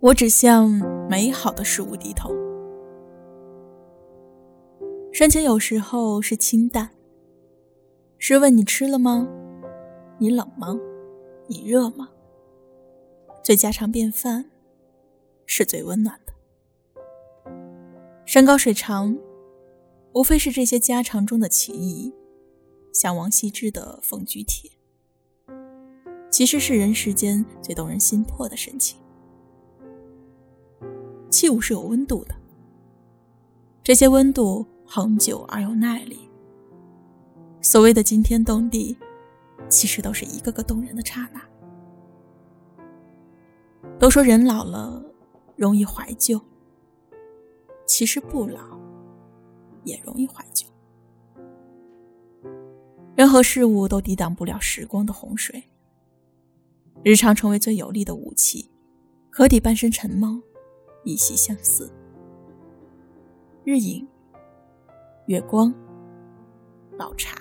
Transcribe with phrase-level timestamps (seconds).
[0.00, 0.70] 我只向
[1.10, 2.30] 美好的事物低头。
[5.12, 6.90] 深情有时候是清淡。
[8.16, 9.28] 是问你吃了吗？
[10.18, 10.78] 你冷吗？
[11.48, 12.10] 你热吗？
[13.42, 14.48] 最家常便饭，
[15.46, 16.32] 是最温暖的。
[18.24, 19.18] 山高水长，
[20.12, 22.12] 无非是这些家常中的情谊，
[22.92, 24.70] 像王羲之的《凤居帖》，
[26.30, 29.00] 其实是人世间最动人心魄的深情。
[31.30, 32.34] 器物是有温度的，
[33.82, 36.18] 这些温度恒久而有耐力。
[37.60, 38.96] 所谓的惊天动地，
[39.68, 41.40] 其实都是一个个动人的刹那。
[43.98, 45.04] 都说人老了
[45.56, 46.40] 容易怀旧，
[47.86, 48.78] 其实不老
[49.84, 50.66] 也容易怀旧。
[53.16, 55.64] 任何事物都抵挡不了时光的洪水。
[57.02, 58.70] 日常成为最有力的武器，
[59.30, 60.40] 可抵半生尘梦。
[61.08, 61.90] 依稀相似，
[63.64, 64.06] 日影、
[65.24, 65.72] 月光、
[66.98, 67.38] 老茶、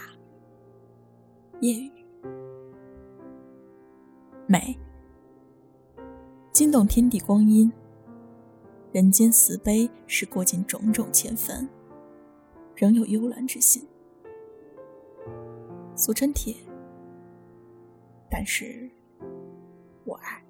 [1.60, 1.92] 夜雨，
[4.46, 4.80] 美，
[6.54, 7.70] 惊动天地光阴。
[8.94, 11.68] 人间慈悲是过尽种种千帆，
[12.74, 13.86] 仍有幽兰之心。
[15.94, 16.56] 俗称铁，
[18.32, 18.90] 但是
[20.06, 20.47] 我爱。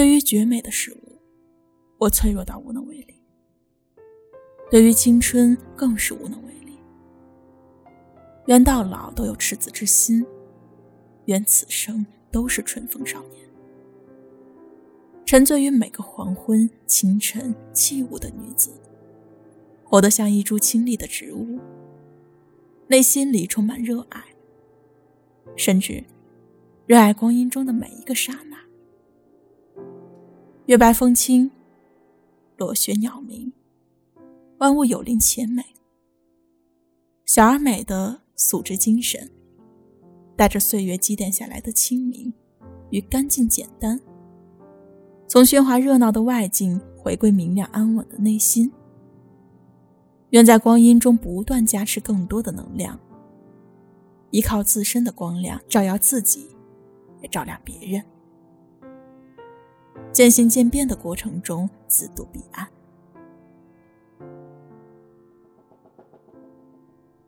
[0.00, 1.20] 对于绝美的事物，
[1.98, 3.14] 我脆弱到无能为力；
[4.70, 6.78] 对于青春，更是无能为力。
[8.46, 10.24] 愿到老都有赤子之心，
[11.26, 13.46] 愿此生都是春风少年。
[15.26, 18.70] 沉醉于每个黄昏、清晨、起舞的女子，
[19.84, 21.58] 活得像一株清丽的植物，
[22.86, 24.24] 内心里充满热爱，
[25.56, 26.02] 甚至
[26.86, 28.56] 热爱光阴中的每一个刹那。
[30.70, 31.50] 月白风清，
[32.56, 33.52] 落雪鸟鸣，
[34.58, 35.64] 万物有灵且美。
[37.26, 39.28] 小而美的素质精神，
[40.36, 42.32] 带着岁月积淀下来的清明
[42.90, 44.00] 与干净简单，
[45.26, 48.70] 从喧哗热闹的外境回归明亮安稳的内心。
[50.28, 52.96] 愿在光阴中不断加持更多的能量，
[54.30, 56.46] 依靠自身的光亮照耀自己，
[57.20, 58.00] 也照亮别人。
[60.12, 62.68] 渐行渐变的过程中，自渡彼岸。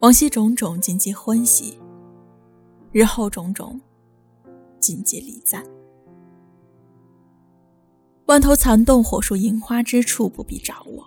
[0.01, 1.79] 往昔种种，尽皆欢喜；
[2.91, 3.81] 日后种种，
[4.81, 5.65] 尽皆礼赞。
[8.27, 11.07] 万头残动，火树银花之处，不必找我。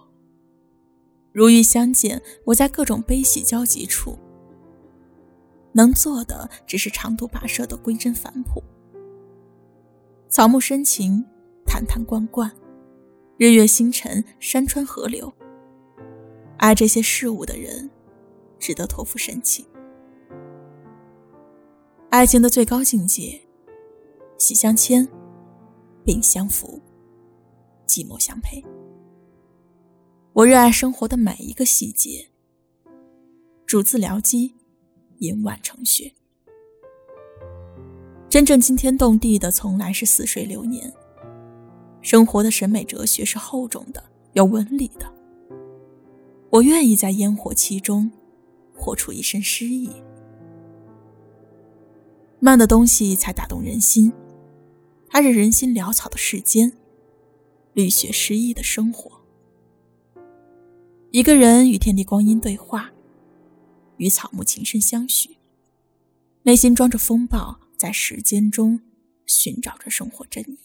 [1.34, 4.18] 如遇相见，我在各种悲喜交集处，
[5.74, 8.64] 能做的只是长途跋涉的归真返璞。
[10.30, 11.26] 草木深情。
[11.66, 12.50] 坛坛罐罐，
[13.38, 15.32] 日月星辰，山川河流。
[16.58, 17.90] 爱这些事物的人，
[18.58, 19.66] 值得托付深情。
[22.10, 23.42] 爱情的最高境界，
[24.38, 25.06] 喜相牵，
[26.06, 26.82] 病相扶，
[27.86, 28.64] 寂寞相陪。
[30.32, 32.30] 我热爱生活的每一个细节，
[33.66, 34.56] 逐字疗机，
[35.18, 36.14] 饮晚成雪。
[38.30, 40.94] 真正惊天动地的，从来是似水流年。
[42.06, 45.12] 生活的审美哲学是厚重的，有纹理的。
[46.52, 48.12] 我愿意在烟火气中，
[48.76, 49.90] 活出一身诗意。
[52.40, 54.14] 慢的东西才打动人心，
[55.08, 56.74] 它是人心潦草的世间，
[57.74, 59.12] 绿雪诗意的生活。
[61.10, 62.92] 一个人与天地光阴对话，
[63.98, 65.40] 与草木情深相许，
[66.44, 68.80] 内心装着风暴，在时间中
[69.26, 70.65] 寻找着生活真意。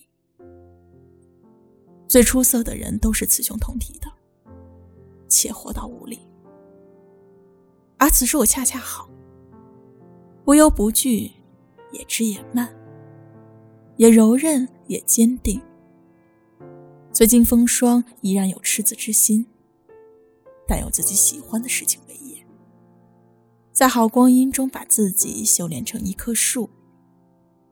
[2.10, 4.12] 最出色的人都是雌雄同体的，
[5.28, 6.19] 且活到无力。
[7.98, 9.09] 而此时我恰恰好，
[10.45, 11.30] 无忧不惧，
[11.92, 12.74] 也知也慢，
[13.97, 15.62] 也柔韧也坚定。
[17.12, 19.47] 虽经风霜依然有赤子之心，
[20.66, 22.45] 但有自己喜欢的事情为业，
[23.72, 26.71] 在好光阴中把自己修炼成一棵树，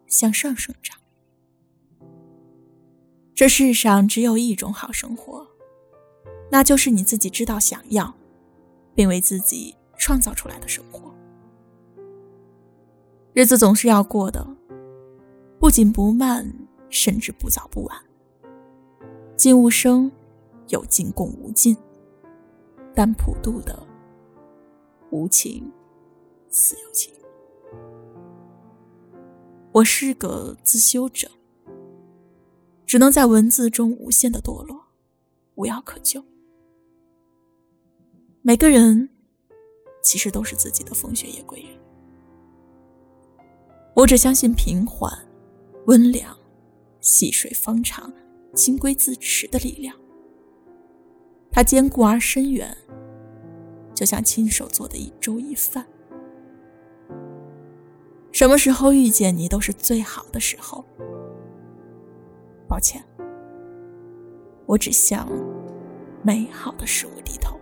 [0.06, 0.96] 向上生长。
[3.38, 5.46] 这世上只有一种好生活，
[6.50, 8.12] 那就是你自己知道想要，
[8.96, 11.14] 并为自己创造出来的生活。
[13.34, 14.44] 日子总是要过的，
[15.60, 16.52] 不紧不慢，
[16.90, 17.96] 甚至不早不晚。
[19.36, 20.10] 静无声，
[20.70, 21.76] 有静共无尽，
[22.92, 23.86] 但普渡的
[25.10, 25.70] 无情
[26.50, 27.14] 似有情。
[29.70, 31.30] 我是个自修者。
[32.88, 34.82] 只能在文字中无限的堕落，
[35.56, 36.24] 无药可救。
[38.40, 39.10] 每个人
[40.02, 41.78] 其实都是自己的风雪夜归人。
[43.94, 45.12] 我只相信平缓、
[45.84, 46.34] 温良、
[47.02, 48.10] 细水方长、
[48.54, 49.94] 清规自持的力量。
[51.50, 52.74] 它坚固而深远，
[53.94, 55.86] 就像亲手做的一粥一饭。
[58.32, 60.82] 什么时候遇见你都是最好的时候。
[62.78, 63.02] 抱歉，
[64.64, 65.26] 我只向
[66.22, 67.57] 美好的事物低头。